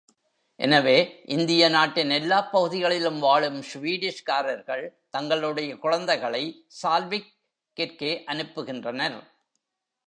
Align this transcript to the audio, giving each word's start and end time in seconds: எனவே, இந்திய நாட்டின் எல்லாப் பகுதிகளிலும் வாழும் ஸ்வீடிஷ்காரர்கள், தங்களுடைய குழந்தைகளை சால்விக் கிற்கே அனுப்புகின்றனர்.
எனவே, 0.59 1.21
இந்திய 1.25 1.69
நாட்டின் 1.69 2.09
எல்லாப் 2.09 2.51
பகுதிகளிலும் 2.51 3.19
வாழும் 3.19 3.61
ஸ்வீடிஷ்காரர்கள், 3.61 4.89
தங்களுடைய 5.09 5.77
குழந்தைகளை 5.77 6.65
சால்விக் 6.83 7.31
கிற்கே 7.77 8.23
அனுப்புகின்றனர். 8.23 9.19